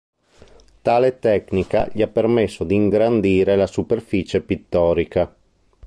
Tale 0.81 1.19
tecnica 1.19 1.87
gli 1.93 2.01
ha 2.01 2.07
permesso 2.07 2.63
di 2.63 2.73
ingrandire 2.73 3.55
la 3.55 3.67
superficie 3.67 4.41
pittorica. 4.41 5.31